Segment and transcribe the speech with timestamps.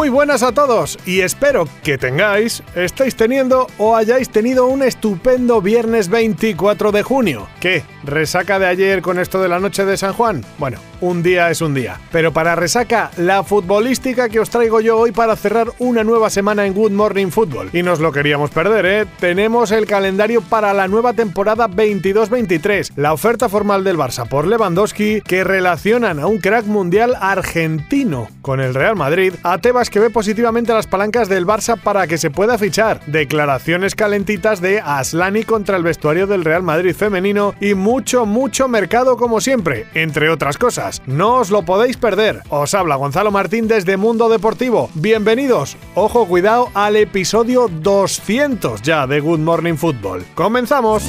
[0.00, 5.60] Muy buenas a todos y espero que tengáis, estéis teniendo o hayáis tenido un estupendo
[5.60, 7.46] viernes 24 de junio.
[7.60, 7.82] ¿Qué?
[8.02, 10.42] ¿Resaca de ayer con esto de la noche de San Juan?
[10.56, 12.00] Bueno, un día es un día.
[12.10, 16.64] Pero para resaca, la futbolística que os traigo yo hoy para cerrar una nueva semana
[16.64, 17.68] en Good Morning Football.
[17.74, 19.06] Y nos lo queríamos perder, ¿eh?
[19.18, 25.20] Tenemos el calendario para la nueva temporada 22-23, la oferta formal del Barça por Lewandowski
[25.20, 30.10] que relacionan a un crack mundial argentino con el Real Madrid, a Tebas que ve
[30.10, 35.76] positivamente las palancas del Barça para que se pueda fichar, declaraciones calentitas de Aslani contra
[35.76, 41.02] el vestuario del Real Madrid femenino y mucho, mucho mercado como siempre, entre otras cosas.
[41.06, 42.42] No os lo podéis perder.
[42.48, 44.90] Os habla Gonzalo Martín desde Mundo Deportivo.
[44.94, 50.24] Bienvenidos, ojo cuidado, al episodio 200 ya de Good Morning Football.
[50.34, 51.02] ¡Comenzamos!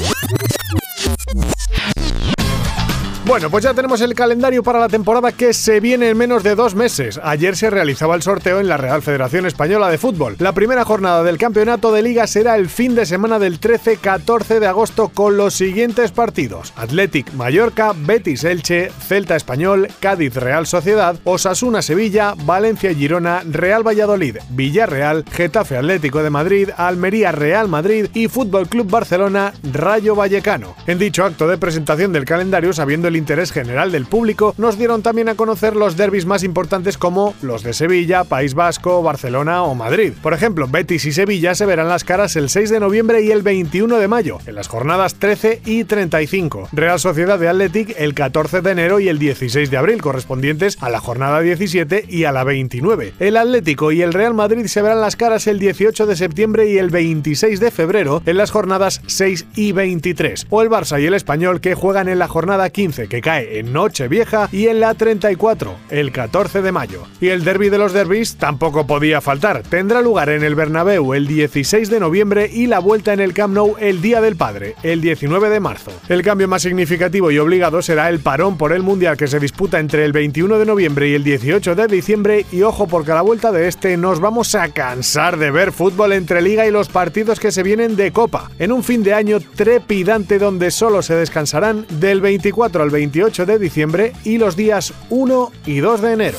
[3.32, 6.54] Bueno, pues ya tenemos el calendario para la temporada que se viene en menos de
[6.54, 7.18] dos meses.
[7.24, 10.36] Ayer se realizaba el sorteo en la Real Federación Española de Fútbol.
[10.40, 14.68] La primera jornada del campeonato de liga será el fin de semana del 13-14 de
[14.68, 16.74] agosto con los siguientes partidos.
[16.76, 24.40] Athletic Mallorca, Betis Elche, Celta Español, Cádiz Real Sociedad, Osasuna Sevilla, Valencia Girona, Real Valladolid,
[24.50, 30.76] Villarreal, Getafe Atlético de Madrid, Almería Real Madrid y Fútbol Club Barcelona Rayo Vallecano.
[30.86, 35.04] En dicho acto de presentación del calendario, sabiendo el interés general del público, nos dieron
[35.04, 39.76] también a conocer los derbis más importantes como los de Sevilla, País Vasco, Barcelona o
[39.76, 40.14] Madrid.
[40.22, 43.44] Por ejemplo, Betis y Sevilla se verán las caras el 6 de noviembre y el
[43.44, 46.70] 21 de mayo, en las jornadas 13 y 35.
[46.72, 50.90] Real Sociedad de Athletic el 14 de enero y el 16 de abril, correspondientes a
[50.90, 53.14] la jornada 17 y a la 29.
[53.20, 56.80] El Atlético y el Real Madrid se verán las caras el 18 de septiembre y
[56.80, 60.48] el 26 de febrero en las jornadas 6 y 23.
[60.50, 63.74] O el Barça y el Español que juegan en la jornada 15 que cae en
[63.74, 67.04] Nochevieja y en la 34, el 14 de mayo.
[67.20, 69.64] Y el derby de los derbis tampoco podía faltar.
[69.64, 73.54] Tendrá lugar en el Bernabéu el 16 de noviembre y la vuelta en el Camp
[73.54, 75.92] Nou el Día del Padre, el 19 de marzo.
[76.08, 79.80] El cambio más significativo y obligado será el parón por el Mundial que se disputa
[79.80, 83.24] entre el 21 de noviembre y el 18 de diciembre y ojo porque a la
[83.24, 87.42] vuelta de este nos vamos a cansar de ver fútbol entre liga y los partidos
[87.42, 91.86] que se vienen de Copa, en un fin de año trepidante donde solo se descansarán
[92.00, 96.38] del 24 al 28 de diciembre y los días 1 y 2 de enero.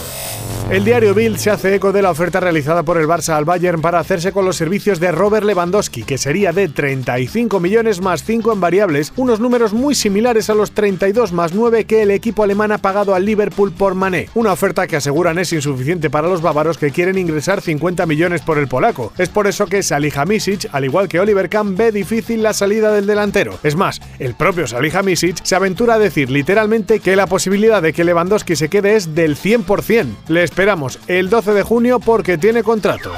[0.72, 3.82] El diario Bild se hace eco de la oferta realizada por el Barça al Bayern
[3.82, 8.54] para hacerse con los servicios de Robert Lewandowski, que sería de 35 millones más 5
[8.54, 12.72] en variables, unos números muy similares a los 32 más 9 que el equipo alemán
[12.72, 14.30] ha pagado al Liverpool por Mané.
[14.34, 18.56] Una oferta que aseguran es insuficiente para los bávaros que quieren ingresar 50 millones por
[18.56, 19.12] el polaco.
[19.18, 23.06] Es por eso que Salihamidzic, al igual que Oliver Kahn, ve difícil la salida del
[23.06, 23.58] delantero.
[23.62, 28.04] Es más, el propio Salihamidzic se aventura a decir literalmente que la posibilidad de que
[28.04, 30.06] Lewandowski se quede es del 100%.
[30.28, 33.10] Le esperamos el 12 de junio porque tiene contrato.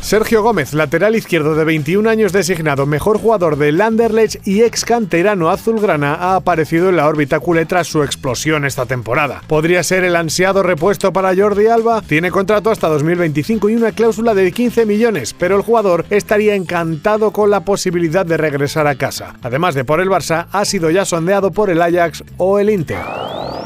[0.00, 5.50] Sergio Gómez, lateral izquierdo de 21 años designado mejor jugador del Anderlecht y ex canterano
[5.50, 9.42] azulgrana, ha aparecido en la órbita culé tras su explosión esta temporada.
[9.46, 12.00] ¿Podría ser el ansiado repuesto para Jordi Alba?
[12.00, 17.32] Tiene contrato hasta 2025 y una cláusula de 15 millones, pero el jugador estaría encantado
[17.32, 19.34] con la posibilidad de regresar a casa.
[19.42, 23.04] Además de por el Barça, ha sido ya sondeado por el Ajax o el Inter.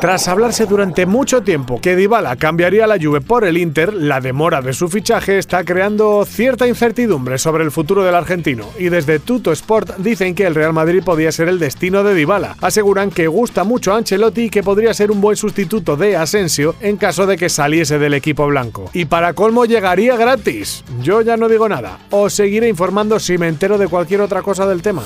[0.02, 4.60] Tras hablarse durante mucho tiempo que Dybala cambiaría la Juve por el Inter, la demora
[4.60, 9.52] de su fichaje está creando cierta incertidumbre sobre el futuro del argentino y desde Tuto
[9.52, 12.56] Sport dicen que el Real Madrid podía ser el destino de Dybala.
[12.60, 16.74] Aseguran que gusta mucho a Ancelotti y que podría ser un buen sustituto de Asensio
[16.80, 18.90] en caso de que saliese del equipo blanco.
[18.92, 20.82] Y para colmo llegaría gratis.
[21.00, 22.00] Yo ya no digo nada.
[22.10, 25.04] Os seguiré informando si me entero de cualquier otra cosa del tema.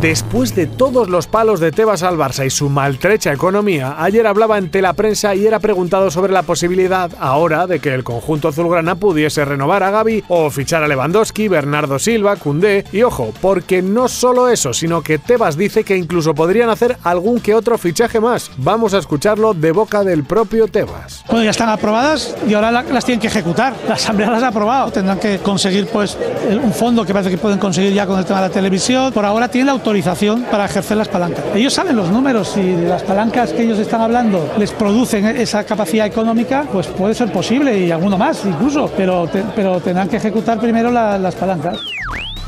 [0.00, 4.80] Después de todos los palos de Tebas al Barça y su maltrecha economía, hablaba ante
[4.80, 9.44] la prensa y era preguntado sobre la posibilidad ahora de que el conjunto azulgrana pudiese
[9.44, 14.48] renovar a Gaby o fichar a Lewandowski, Bernardo Silva, Cundé y ojo, porque no solo
[14.48, 18.50] eso, sino que Tebas dice que incluso podrían hacer algún que otro fichaje más.
[18.58, 21.24] Vamos a escucharlo de boca del propio Tebas.
[21.28, 23.74] Bueno, ya están aprobadas y ahora las tienen que ejecutar.
[23.88, 24.90] La Asamblea las ha aprobado.
[24.92, 26.16] Tendrán que conseguir pues
[26.50, 29.12] un fondo que parece que pueden conseguir ya con el tema de la televisión.
[29.12, 31.44] Por ahora tienen la autorización para ejercer las palancas.
[31.54, 36.06] Ellos saben los números y las palancas que ellos están hablando les producen esa capacidad
[36.06, 40.58] económica, pues puede ser posible y alguno más incluso, pero, te, pero tendrán que ejecutar
[40.58, 41.78] primero la, las palancas.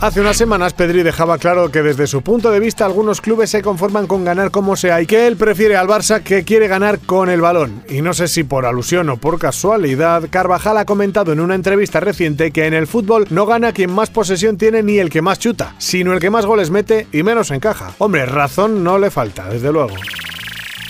[0.00, 3.62] Hace unas semanas Pedri dejaba claro que desde su punto de vista algunos clubes se
[3.62, 7.28] conforman con ganar como sea y que él prefiere al Barça que quiere ganar con
[7.28, 7.82] el balón.
[7.88, 11.98] Y no sé si por alusión o por casualidad, Carvajal ha comentado en una entrevista
[11.98, 15.40] reciente que en el fútbol no gana quien más posesión tiene ni el que más
[15.40, 17.90] chuta, sino el que más goles mete y menos encaja.
[17.98, 19.96] Hombre, razón no le falta, desde luego.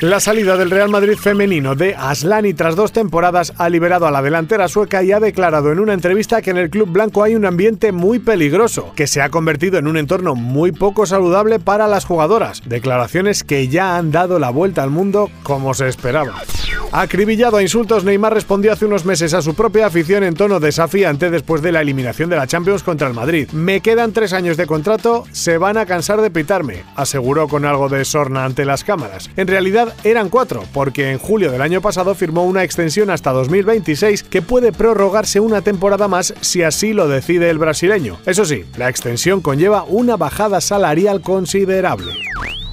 [0.00, 4.22] La salida del Real Madrid femenino de Aslani tras dos temporadas ha liberado a la
[4.22, 7.44] delantera sueca y ha declarado en una entrevista que en el club blanco hay un
[7.44, 12.04] ambiente muy peligroso, que se ha convertido en un entorno muy poco saludable para las
[12.04, 12.62] jugadoras.
[12.64, 16.44] Declaraciones que ya han dado la vuelta al mundo como se esperaba.
[16.90, 21.30] Acribillado a insultos, Neymar respondió hace unos meses a su propia afición en tono desafiante
[21.30, 23.50] después de la eliminación de la Champions contra el Madrid.
[23.52, 27.90] Me quedan tres años de contrato, se van a cansar de pitarme, aseguró con algo
[27.90, 29.30] de sorna ante las cámaras.
[29.36, 34.22] En realidad, eran cuatro, porque en julio del año pasado firmó una extensión hasta 2026
[34.22, 38.18] que puede prorrogarse una temporada más si así lo decide el brasileño.
[38.24, 42.14] Eso sí, la extensión conlleva una bajada salarial considerable.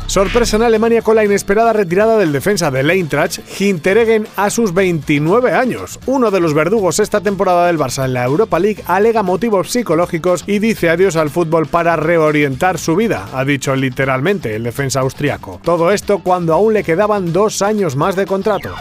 [0.08, 5.52] Sorpresa en Alemania con la inesperada retirada del defensa de Eintracht, Hinteregen, a sus 29
[5.52, 6.00] años.
[6.06, 10.44] Uno de los verdugos esta temporada del Barça en la Europa League alega motivos psicológicos
[10.48, 15.60] y dice adiós al fútbol para reorientar su vida, ha dicho literalmente el defensa austriaco.
[15.64, 18.74] Todo esto cuando aún le quedaban dos años más de contrato.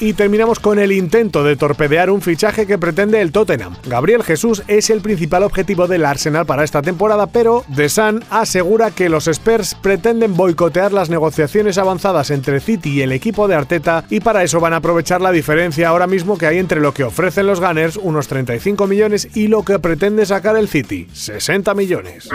[0.00, 3.76] Y terminamos con el intento de torpedear un fichaje que pretende el Tottenham.
[3.86, 8.90] Gabriel Jesús es el principal objetivo del Arsenal para esta temporada, pero The Sun asegura
[8.90, 14.04] que los Spurs pretenden boicotear las negociaciones avanzadas entre City y el equipo de Arteta
[14.10, 17.04] y para eso van a aprovechar la diferencia ahora mismo que hay entre lo que
[17.04, 22.28] ofrecen los Gunners, unos 35 millones, y lo que pretende sacar el City, 60 millones.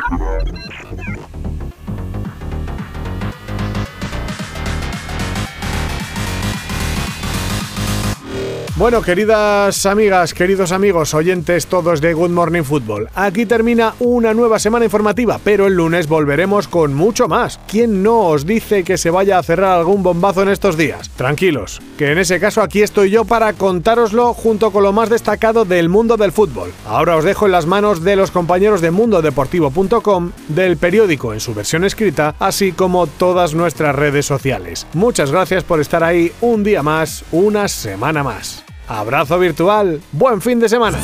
[8.78, 14.60] Bueno, queridas amigas, queridos amigos, oyentes todos de Good Morning Football, aquí termina una nueva
[14.60, 17.60] semana informativa, pero el lunes volveremos con mucho más.
[17.68, 21.10] ¿Quién no os dice que se vaya a cerrar algún bombazo en estos días?
[21.16, 25.66] Tranquilos, que en ese caso aquí estoy yo para contároslo junto con lo más destacado
[25.66, 26.72] del mundo del fútbol.
[26.86, 31.56] Ahora os dejo en las manos de los compañeros de mundodeportivo.com, del periódico en su
[31.56, 34.86] versión escrita, así como todas nuestras redes sociales.
[34.94, 38.67] Muchas gracias por estar ahí un día más, una semana más.
[38.88, 40.02] Abrazo virtual.
[40.12, 40.98] Buen fin de semana.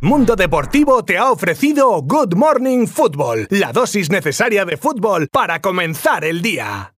[0.00, 6.24] Mundo Deportivo te ha ofrecido Good Morning Football, la dosis necesaria de fútbol para comenzar
[6.24, 6.90] el día.